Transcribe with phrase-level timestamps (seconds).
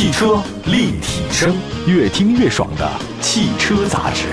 [0.00, 1.54] 汽车立体声，
[1.86, 4.28] 越听越爽的汽车杂志。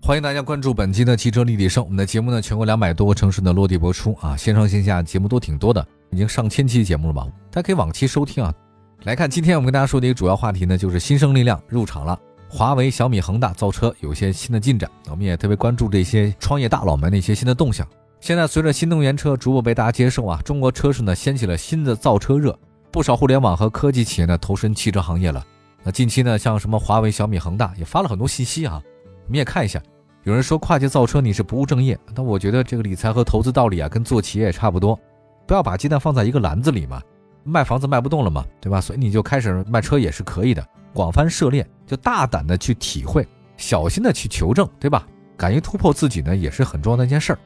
[0.00, 1.82] 欢迎大家关注本期的汽车立体声。
[1.82, 7.26] 我们的节目呢，全国两百多个城市的落地播出啊，线上线下节目都挺多的，已经上千期节目了吧？
[7.50, 8.54] 大家可以往期收听啊。
[9.02, 12.16] 来看今天我们跟大家说的一个主要话题呢，就是新生力量入场了，
[12.48, 14.88] 华为、小米、恒大造车有些新的进展。
[15.10, 17.84] 我们也特别关注这些创业大佬们的一些新的动向。
[18.26, 22.58] 现在随着新能源车逐步被大家接受啊，中国车市呢掀起了新的造车热，
[22.90, 25.46] 不少互联网和科技企业呢投身汽车行业了。
[25.84, 28.82] 那近期呢，像什么华为、小米、恒大也发了很多信息啊，
[29.26, 29.80] 你们也看一下。
[30.24, 34.98] 有人说跨界造车你是不务正业，但我觉得这个理财和投资道理啊，跟做企业也差不多，
[35.46, 37.00] 不要把鸡蛋放在一个篮子里嘛。
[37.44, 38.80] 卖房子卖不动了嘛，对吧？
[38.80, 43.24] 所以你就开始卖车也是可以的，广泛涉猎，就大胆的去体会，
[43.56, 45.06] 小心的去求证，对吧？
[45.36, 47.38] 敢于突破自己呢，也是很重要的一件事儿。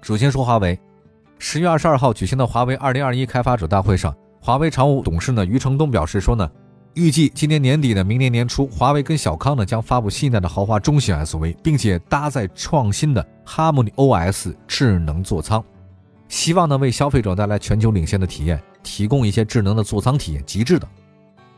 [0.00, 0.78] 首先说华为，
[1.38, 6.48] 十月二十二号举行的华为二零二一开发者大会上，华为常务董事呢余承东表示说呢。
[6.94, 15.62] 预计今年年底呢，明年年初，华为跟小康呢将发布新一代的豪华中型 SUV，并且搭载创新的 Harmony OS 智能座舱，
[16.28, 20.88] 希望呢为消费者带来全球领先的体验，提供一些智能的座舱体验，极致的。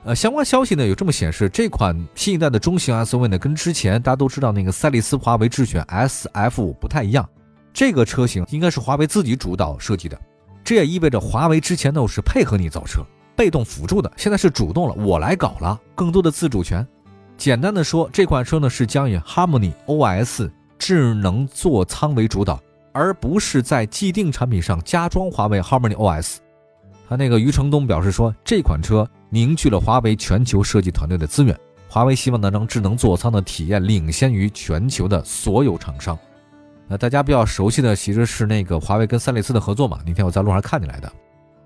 [0.05, 7.27] 呃，相关消息呢有这么显示，这款新一代的中型 SUV 呢跟之前大家都知道那个赛力斯华为智选 SF 五不太一样，
[7.81, 10.21] 这个车型应该是华为自己主导设计的，
[10.63, 13.01] 这也意味着华为之前呢是配合你造车。
[13.35, 16.87] 被动辅助的，现在是主动了，我来搞了，更多的自主权。
[17.39, 22.61] 简单的说，这款车呢是将以 Harmony OS 智能座舱为主导，
[22.93, 26.37] 而不是在既定产品上加装华为 Harmony OS。
[27.09, 31.59] 他那个余承东表示说，这款车凝聚了华为全球设计团队的资源，
[31.89, 36.19] 华为希望能让智能座舱的体验领先于全球的所有厂商。
[36.91, 41.11] 那大家比较熟悉的其实是那个华为跟赛力斯的合作嘛，那天我在路上看见来的。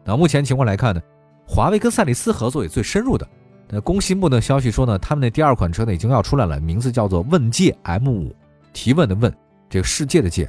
[0.05, 1.00] 那目前情况来看呢？
[1.48, 3.27] 华为跟赛力斯合作也最深入的。
[3.70, 8.30] 那工信部的消息说呢，他们的第二款车呢已经要出来了，名字叫做问界 M5，
[8.74, 9.34] 提问的问，
[9.70, 10.46] 这个世界的界，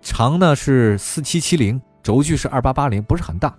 [0.00, 3.52] 长呢是四七七零，轴距是二八八零，不是很大。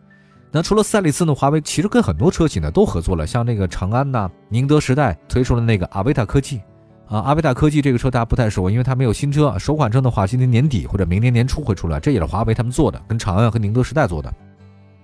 [0.50, 6.62] 那除了赛力斯呢，华为其实跟很多车企呢都合作了，像那个长安呐、宁德时代推出了那个阿维塔科技
[7.07, 14.34] 啊，阿维塔科技这个车大家不太熟，因为它没有新车，首款车的话今年年底或者明年年初会出来，这也是华为他们做的，跟长安和宁德时代做的。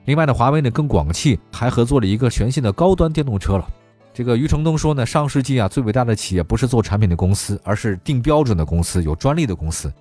[0.05, 3.65] 另外呢，华为呢跟广汽还合作了一个全新的高端电动车了。
[4.13, 9.91] 这个余承东说呢，上世纪啊最伟大的企业不是做产品的公司，而是定标准的公司，有专利的公司。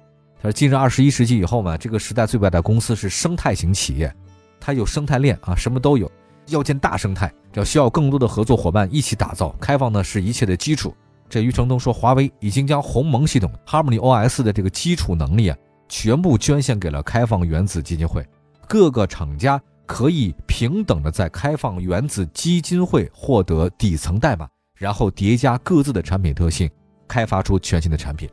[0.43, 4.13] 他说，进入二十一世纪以后嘛，这个时代最伟大的公司是生态型企业，
[4.59, 6.11] 它有生态链啊，什么都有。
[6.49, 9.55] 要建大生态，要需要更多的合作伙伴一起打造。
[9.61, 10.93] 开放呢是一切的基础。
[11.33, 15.57] 这余承东说，华为已经将鸿蒙系统 Harmony OS 的这个基础能力啊，
[15.89, 18.23] 全部捐献给了开放原子基金会，
[18.69, 19.59] 各个厂家。
[19.85, 24.49] 可以平等的在开放原子基金会获得底层代码，
[24.79, 26.71] 然后叠加各自的产品特性，
[27.07, 28.29] 开发出全新的产品。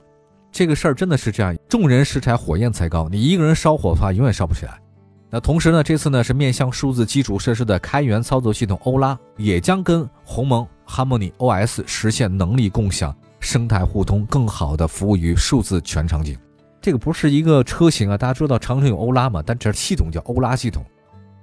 [0.52, 4.80] 这个事儿真的是这样，众人拾柴火焰才高，你一个人烧火的话永远烧不起来。
[5.30, 16.36] 那同时呢，这次呢是面向数字基础设施的开源操作系统欧拉，也将跟鸿蒙 Harmony OS 实现能力共享、生态互通，更好的服务于数字全场景。
[16.82, 20.84] 这个不是一个车型啊，大家知道长城有欧拉嘛，但这系统叫欧拉系统。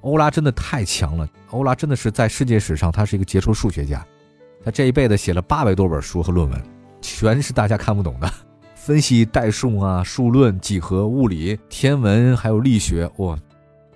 [0.00, 4.04] 欧拉真的太强了，欧拉真的是在世界史上，他是一个杰出数学家，
[4.64, 6.62] 他这一辈子写了八百多本书和论文，
[7.00, 8.28] 全是大家看不懂的，
[8.74, 13.38] 分析代数啊、数论、几何、物理、天文还有力学，哇！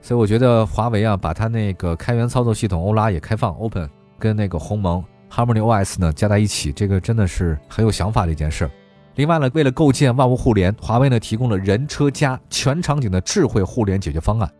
[0.00, 8.68] 所以我觉得华为啊，把它那个开源操作系统欧拉也开放 open，跟那个鸿蒙 Harmony OS 呢加在一起，这个真的是很有想法的一件事。
[9.14, 14.50] 另外呢，为了构建万物互联，华为呢提供了人车家全场景的智慧互联解决方案。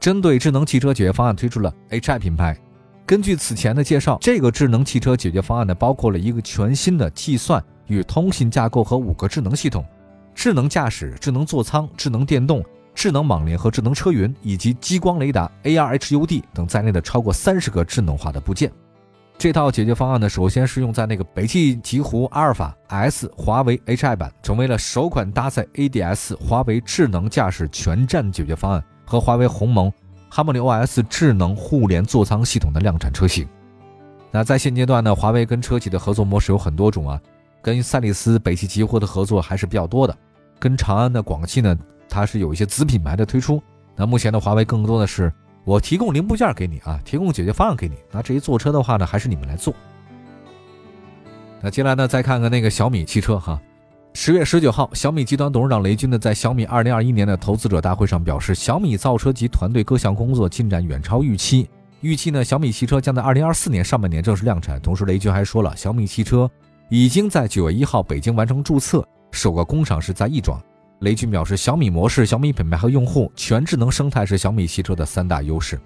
[0.00, 2.56] 针对智能汽车解决方案推出了 HI 品牌。
[3.04, 9.84] 根据此前的介绍，这个智能汽车解决方案呢，包括了一个全新的计算与通信架构和五个智能系统：
[10.34, 12.64] 智能驾驶、智能座舱、智能电动、
[12.94, 18.70] 智能网联和智能车云，以及激光雷达、AR HUD 等在内的超过三十个智能化的部件。
[19.38, 28.82] 这套解决方案呢，首先是用在那个北汽极狐阿尔法 S 华为 HI 版，成为了首款搭载 ADS 华为智能驾驶全站解决方案。
[29.04, 29.92] 和华为鸿蒙
[30.28, 33.46] Harmony OS 智能互联座舱系统的量产车型。
[34.32, 37.20] 那在现阶段呢，华为跟车企的合作模式有很多种啊，
[37.62, 40.14] 跟赛力斯、北汽极狐的合作还是比较多的。
[40.58, 43.62] 跟长安的广汽呢，它是有一些子品牌的推出。
[43.94, 45.32] 那目前的华为更多的是
[45.68, 47.94] 我提供零部件给你啊，提供解决方案给你。
[48.10, 49.74] 那至于坐车的话呢，还是你们来做。
[51.60, 53.60] 那接下来呢，再看看那个小米汽车哈，
[54.14, 61.68] 十月十九号，小米集团董事长雷军呢，在小米二零二一年的投资者大会上表示，小米造车及团队各项工作进展远超预期。
[62.00, 64.80] 预期呢，小米汽车将在二零二四年上半年正式量产。
[64.80, 66.50] 同时，雷军还说了，小米汽车
[66.88, 70.58] 已经在九月一号北京完成注册，首个工厂是在亦庄。
[71.00, 75.80] 雷军表示，小米模式、小米品牌和用户、全智能生态是小米汽车的三大优势。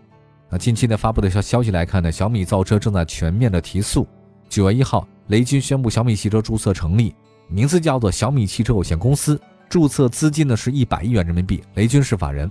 [0.48, 4.06] 那近期呢发布的消消息来看呢，小米造车正在全面的提速。
[4.48, 7.14] 九月一号，雷军宣布小米汽车注册成立，
[7.48, 12.50] 名字叫做小米汽车有限公司，注册资金呢是一百亿元人民币，雷军是法人。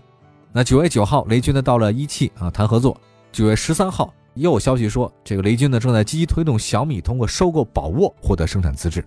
[0.51, 2.99] 那九月九号，雷军呢到了一汽啊谈合作。
[3.31, 9.03] 九月十三号，又有消息说，这个雷军呢正在积极推动小米通过收购宝沃获得生产资质。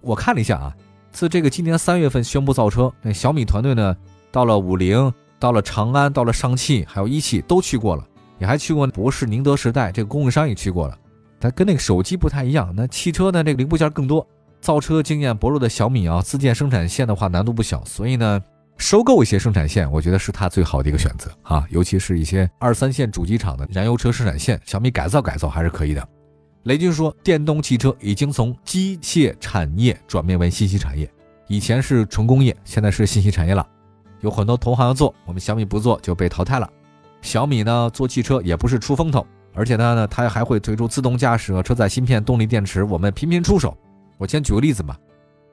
[0.00, 0.76] 我看了一下啊，
[1.16, 3.96] 自这个今年三月份宣布造车，那小米团队呢
[4.30, 8.06] 到了五菱、到了长安、到了上汽，还有一汽都去过了，
[8.38, 10.98] 也还去过博世、宁德时代，这个供应商也去过了。
[11.40, 14.28] 但跟那个手机不太一样，那汽车呢这个零部件更多，
[14.60, 18.38] 造车经验薄弱的小米啊，自建生产线的话难度不小，所以呢。
[18.78, 26.08] 收购一些生产线，我觉得是他最好的一个选择啊，尤其是一些二三线主机厂的燃油车生产线，小米改造改造还是可以的。
[26.66, 31.08] 雷军说，电动汽车已经从机械产业转变为信息产业，
[31.46, 33.64] 以前是纯工业，现在是信息产业了。
[34.20, 36.68] 有很多同行要做，我们小米不做就被淘汰了。
[37.22, 39.24] 小米呢做汽车也不是出风头，
[39.54, 43.76] 而且它呢它还会推出自动驾驶和车载芯片、动力电池，我们频频出手。
[44.18, 44.98] 我先举个例子吧。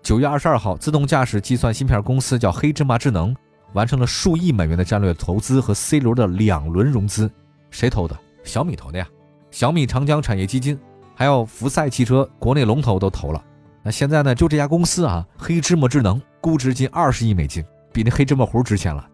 [0.01, 3.35] 九月二十二号，自动驾驶计算芯片公司叫黑芝麻智能，
[3.73, 7.29] 完成了数亿美元的战略投资和 C 轮的两轮融资。
[7.69, 8.17] 谁投的？
[8.43, 9.07] 小米投的呀。
[9.51, 10.79] 小米、长江产业基金，
[11.15, 13.43] 还有福赛汽车，国内龙头都投了。
[13.83, 14.33] 那现在呢？
[14.33, 19.05] 就这家公司啊，黑芝麻智能，估值近二十亿美金，比那黑芝麻糊值钱了。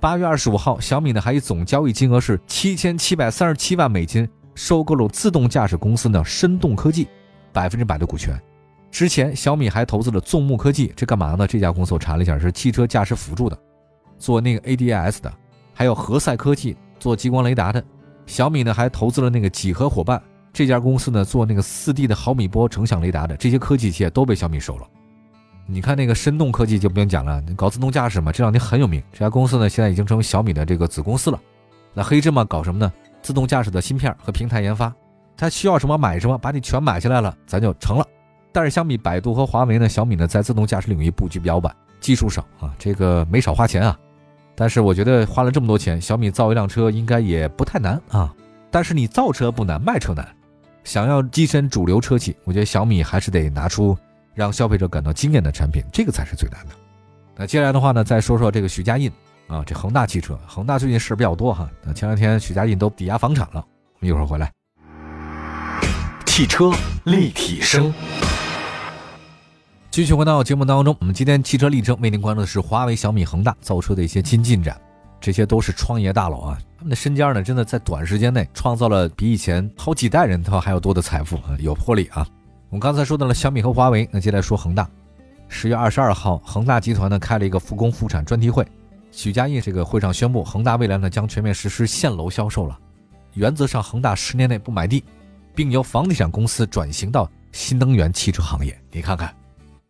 [0.00, 7.08] 八月二十五号，小米呢还以总交易金额是七千七百三十七万美金，收购了自动驾驶公司呢深动科技，
[7.52, 8.36] 百分之百的股权。
[8.90, 11.46] 之前小米还投资了纵目科技，这干嘛呢？
[11.46, 13.56] 这家公司我查了一下，是汽车驾驶辅助的，
[14.18, 15.32] 做那个 ADAS 的，
[15.72, 17.82] 还有何赛科技做激光雷达的。
[18.26, 20.20] 小米呢还投资了那个几何伙伴
[20.56, 23.36] 这家公司呢，做那个四 D 的毫米波成像雷达的。
[23.36, 24.86] 这些科技企业都被小米收了。
[25.66, 29.02] 你看那个深动科技就不用讲了，搞自动驾驶嘛，这两天很有名。
[29.12, 31.38] 这家公司呢现在已经成为小米的这个子公司了。
[31.92, 32.90] 那黑芝麻搞什么呢？
[33.20, 34.90] 自动驾驶的芯片和平台研发，
[35.36, 38.06] 它需要什么买什么，把你全买下来了，咱就成了。
[38.50, 43.98] 但是相比百度和华为呢，小米呢在自动驾驶领域布局比较晚，技术少啊，这个没少花钱啊。
[44.54, 48.32] 但是我觉得花了这么多钱，小米造一辆车应该也不太难啊。
[48.70, 50.26] 但是你造车不难，卖车难。
[50.86, 53.98] 想要跻身主流车企，我觉得小米还是得拿出
[54.34, 56.74] 让消费者感到惊艳的产品，这个才是最难的。
[57.34, 59.10] 那接下来的话呢，再说说这个许家印
[59.48, 61.68] 啊，这恒大汽车，恒大最近事儿比较多哈。
[61.84, 64.48] 那前两天许家印都抵押房产了，我们一会儿回来。
[66.24, 66.70] 汽车
[67.02, 67.92] 立体声。
[69.90, 74.80] 继续回到节目当中，我们今天汽车立正为您关注的是华为、小米、恒大造车的一些新进展。
[75.20, 82.26] 这些都是创业大佬啊，他们的身家呢，真的在短时间内创造了比以前好几代人他还要多的财富啊，有魄力啊。
[82.68, 84.88] 我们刚才说到了小米和华为，那接下来说恒大。
[85.48, 88.66] 十月二十二号，恒大集团呢开了一个复工复产专题会，
[89.10, 92.78] 许家印这个会上宣布，恒大未来呢将全面实施现楼销售了，
[93.34, 95.04] 原则上恒大十年内不买地，
[95.54, 98.76] 并由房地产公司转型到新能源汽车行业。
[98.90, 99.32] 你看看。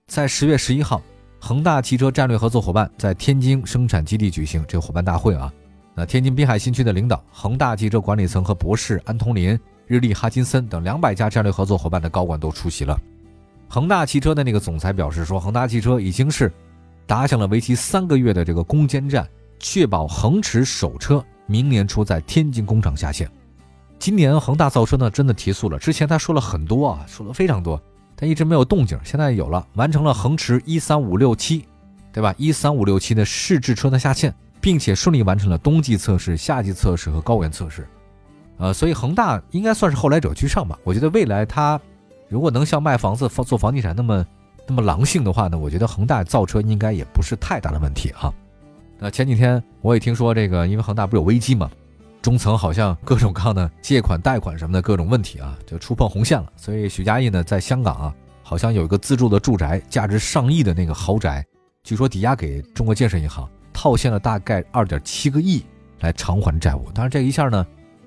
[0.07, 1.03] 在十月十一号，
[1.39, 5.53] 恒大汽车战略合作伙伴在天津生产基地举行这个伙伴大会啊。
[5.95, 12.99] 那天津滨海新区的领导、恒大汽车管理层和博士、安通林、日立、哈金森等两百家战略合作伙伴的高管都出席了。
[13.69, 16.53] 恒大汽车的那个总裁表示说，恒大汽车已经是
[17.07, 19.27] 打响了为期三个月的这个攻坚战，
[19.59, 23.31] 确保恒驰首车明年初在天津工厂下线。
[23.99, 25.79] 今年恒大造车呢，真的提速了。
[25.79, 27.81] 之前他说了很多啊，说了非常多。
[28.17, 31.67] 但一直没有动静，现在有了，完成了恒驰一三五六七，
[32.13, 32.35] 对吧？
[32.39, 37.87] 一三五六七的试制车的下线，并且顺利完成了冬季测试、夏季测试和高原测试。
[38.59, 40.79] 呃，所以恒大应该算是后来者居上吧。
[40.83, 41.79] 我觉得未来它
[42.29, 44.27] 如果能像卖房子、做房地产那么
[44.67, 48.33] 那么狼性的话呢，我觉得恒大造车应该也不是太大的问题哈。
[48.99, 51.71] 那前几天我也听说这个，因为恒大不是有危机嘛。
[52.27, 56.53] 中层好像各种各样的借款、贷款什么的各种问题啊，就触碰红线了。
[56.57, 61.47] 所以许家印呢，在香港啊，好像有一个自住的住宅，价值上亿的那个豪宅，
[61.85, 65.65] 据说抵押给中国建设银行，套现了大概二点七个亿
[66.01, 66.91] 来偿还债务。
[66.93, 67.65] 当然这一下呢，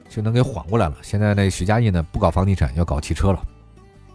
[0.10, 0.98] 就能给缓过来了。
[1.02, 3.42] 现在那许家印呢，不搞房地产，要搞汽车了。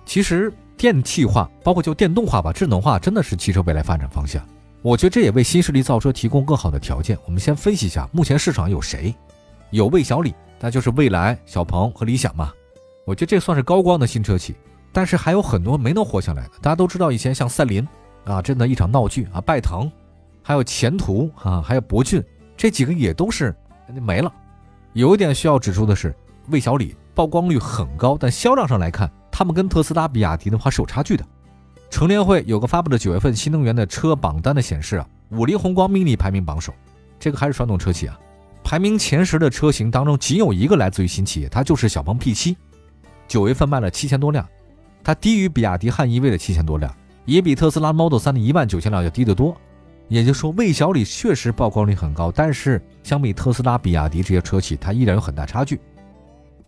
[0.05, 4.47] 其实电气化，包括就电动化吧，智能化，真的是汽车未来发展方向。
[4.83, 7.17] 我觉得这也为新势力造车提供更好的条件。
[7.25, 9.15] 我们先分析一下，目前市场有谁？
[9.75, 12.53] 有魏小李，那就是蔚来、小鹏和理想嘛。
[13.05, 14.55] 我觉得这算是高光的新车企，
[14.93, 16.51] 但是还有很多没能活下来的。
[16.63, 17.85] 大家都知道，以前像赛麟，
[18.25, 19.41] 啊，真的一场闹剧啊！
[19.41, 19.91] 拜腾，
[20.45, 22.23] 还有前途啊，还有博骏，
[22.57, 23.53] 这几个也都是
[24.01, 24.33] 没了。
[24.93, 26.15] 有一点需要指出的是，
[26.51, 31.27] 魏小李曝光率很高，但销量上来看，他们跟特斯拉、比亚迪的话是有差距的。
[31.91, 36.73] 乘联会有个发布的九月份新能源的车榜单的显示啊，五菱宏光 mini 排名榜首，
[37.19, 38.17] 这个还是传统车企啊。
[38.75, 42.57] 排名前十的车型当中，仅有一个来自于新企业，它就是小鹏 P7，
[43.29, 44.45] 九月份卖了七千多辆，
[45.05, 46.93] 它低于比亚迪汉 EV 的七千多辆，
[47.25, 49.57] 也比特斯拉 Model 3的一万九千辆要低得多。
[50.09, 55.79] 也就是说，魏小李确实曝光率很高，但是相比特斯拉、比亚迪这些车企，它依然有很大差距。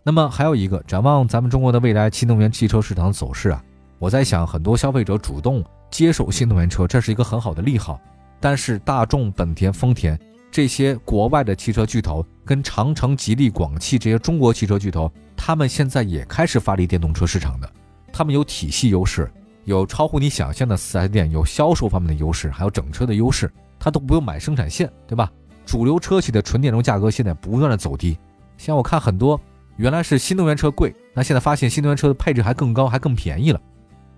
[0.01, 3.61] 那么还有一个，展望咱们中国的未来新能源汽车市场走势啊，
[3.99, 5.61] 我在想，很多消费者主动
[5.91, 7.99] 接受新能源车，这是一个很好的利好，
[8.39, 10.17] 但是大众、本田、丰田。
[10.57, 17.71] 这些国外的汽车巨头跟长城、吉利、广汽这些中国汽车巨头，他们现在也开始发力电动车市场的。
[18.11, 19.31] 他们有体系优势，
[19.65, 25.31] 有超乎你想象的四 S 店，有销售方面的优势，还有整车的优势，他都不用买生产线，对吧？
[25.63, 28.17] 主流车企的纯电动价格现在不断的走低。
[28.57, 29.39] 像我看很多
[29.75, 33.61] 原来是新能源车贵，那现在发现新能源车的配置还更高，还更便宜了。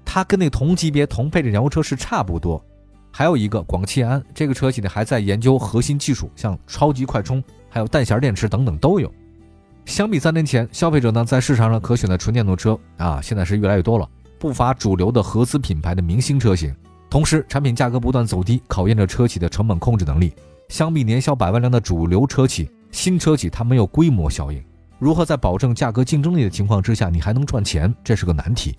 [0.05, 2.65] 它跟那同级别同配置燃油车是差不多。
[3.11, 9.11] 还有一个广汽安这个车企呢，还在研究核心技术，像超级快充，还有弹匣电池等等都有。
[9.85, 16.73] 相比三年前，消费者呢在市场上可选的纯电动车啊，现在是越来越多了，不乏主流的合资品牌的明星车型。
[17.09, 20.31] 同时，产品价格不断走低，考验着车企的成本控制能力。
[20.67, 24.63] 相比年销百万辆的主流车企，新车企它没有规模效应，
[24.99, 28.77] 如何在保证价格竞争力的情况之下，你还能赚钱，这是个难题。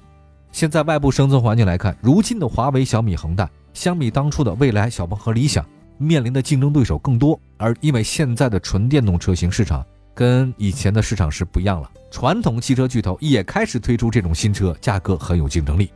[0.53, 3.51] 现在外部生存环境来看，如今的华为、小米、恒大。
[3.81, 5.65] 相比当初的蔚来、小鹏和理想，
[5.97, 7.41] 面临的竞争对手更多。
[7.57, 9.83] 而因为现在的纯电动车型市场
[10.15, 15.91] 跟以前的市场是不一样了，传统汽车巨头也开始推出这种新车，价格很有竞争力。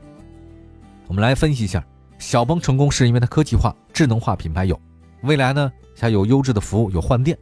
[1.06, 1.84] 我们来分析一下，
[2.18, 4.74] 小鹏成功是因为它科技化、智能化品牌有；
[5.22, 7.36] 未来呢，它有优质的服务，有换电；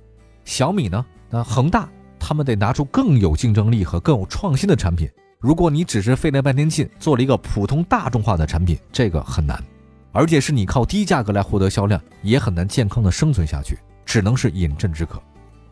[0.45, 5.09] 小米呢，那恒大他们得拿出更有竞争力和更有创新的产品。
[5.39, 9.63] 如果你只是费了半天劲做了一个普通大众化的产品，这个很难。
[10.13, 15.21] 而且是你靠低价格来获得销量，也很难健康的生存下去，只能是饮鸩止渴。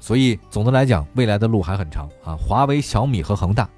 [0.00, 2.34] 所以总的来讲，未来的路还很长啊！
[2.34, 3.68] 华为、小米和恒大，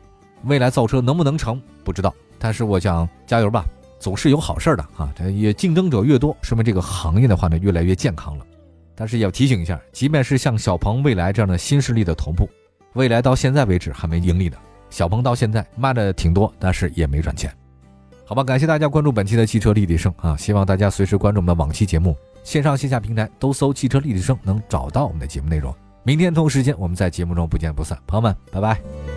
[0.45, 3.67] 未来造车能不能成不知道，但是我想加油吧，
[3.99, 5.13] 总是有好事的啊！
[5.35, 8.47] 也竞争者越多，说明这个行业的话呢越来越健康了。
[8.95, 12.49] 但是也要提醒一下，即便是像小鹏、未来这样的新势力的头部，
[12.93, 14.57] 未来到现在为止还没盈利的，
[14.91, 17.53] 小鹏到现在卖的挺多，但是也没赚钱。
[18.33, 20.35] 好吧，感谢大家关注本期的汽车立体声啊！
[20.39, 25.71] 希望大家随时关注我们的往期节目，线上线下平台都搜“汽车立体声”能找到我们的节目内容。
[26.03, 29.12] 明天同一时间，我们在节目中不见不散，朋友们，拜拜。